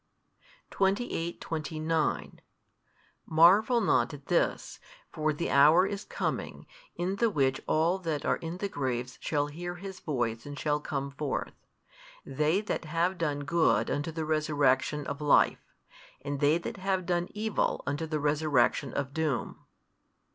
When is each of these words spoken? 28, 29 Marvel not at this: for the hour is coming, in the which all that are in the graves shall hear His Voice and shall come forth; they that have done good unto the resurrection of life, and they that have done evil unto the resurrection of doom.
28, 0.71 1.39
29 1.39 2.41
Marvel 3.27 3.79
not 3.79 4.11
at 4.15 4.25
this: 4.25 4.79
for 5.11 5.31
the 5.31 5.51
hour 5.51 5.85
is 5.85 6.03
coming, 6.05 6.65
in 6.95 7.17
the 7.17 7.29
which 7.29 7.61
all 7.67 7.99
that 7.99 8.25
are 8.25 8.37
in 8.37 8.57
the 8.57 8.67
graves 8.67 9.19
shall 9.21 9.45
hear 9.45 9.75
His 9.75 9.99
Voice 9.99 10.43
and 10.43 10.57
shall 10.57 10.79
come 10.79 11.11
forth; 11.11 11.53
they 12.25 12.61
that 12.61 12.85
have 12.85 13.19
done 13.19 13.41
good 13.41 13.91
unto 13.91 14.11
the 14.11 14.25
resurrection 14.25 15.05
of 15.05 15.21
life, 15.21 15.71
and 16.21 16.39
they 16.39 16.57
that 16.57 16.77
have 16.77 17.05
done 17.05 17.27
evil 17.35 17.83
unto 17.85 18.07
the 18.07 18.19
resurrection 18.19 18.91
of 18.95 19.13
doom. 19.13 19.59